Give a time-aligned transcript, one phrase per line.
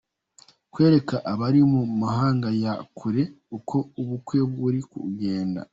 [0.71, 3.23] Kwereka abari mu mahanga ya kure
[3.57, 5.61] uko ubukwe buri kugenda.